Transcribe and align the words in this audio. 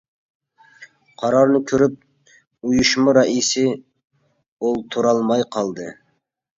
قارارنى 1.23 1.61
كۆرۈپ 1.73 2.01
ئۇيۇشما 2.71 3.17
رەئىسى 3.21 3.69
ئولتۇرالماي 3.77 5.51
قالدى. 5.57 5.93